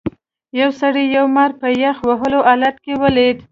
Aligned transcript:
یو 0.61 0.69
سړي 0.81 1.03
یو 1.17 1.25
مار 1.35 1.51
په 1.61 1.67
یخ 1.83 1.97
وهلي 2.09 2.39
حالت 2.47 2.75
کې 2.83 2.93
ولید. 3.03 3.37